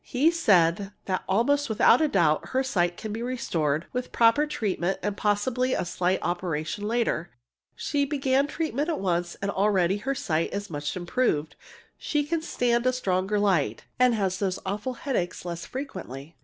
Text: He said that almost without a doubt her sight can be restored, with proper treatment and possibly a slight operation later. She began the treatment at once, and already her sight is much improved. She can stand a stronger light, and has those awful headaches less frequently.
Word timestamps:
He 0.03 0.31
said 0.31 0.93
that 1.05 1.23
almost 1.29 1.69
without 1.69 2.01
a 2.01 2.07
doubt 2.07 2.47
her 2.55 2.63
sight 2.63 2.97
can 2.97 3.13
be 3.13 3.21
restored, 3.21 3.85
with 3.93 4.11
proper 4.11 4.47
treatment 4.47 4.97
and 5.03 5.15
possibly 5.15 5.73
a 5.75 5.85
slight 5.85 6.17
operation 6.23 6.87
later. 6.87 7.29
She 7.75 8.05
began 8.05 8.47
the 8.47 8.51
treatment 8.51 8.89
at 8.89 8.99
once, 8.99 9.35
and 9.43 9.51
already 9.51 9.97
her 9.97 10.15
sight 10.15 10.51
is 10.55 10.71
much 10.71 10.97
improved. 10.97 11.55
She 11.99 12.23
can 12.23 12.41
stand 12.41 12.87
a 12.87 12.93
stronger 12.93 13.37
light, 13.37 13.83
and 13.99 14.15
has 14.15 14.39
those 14.39 14.57
awful 14.65 14.93
headaches 14.93 15.45
less 15.45 15.67
frequently. 15.67 16.35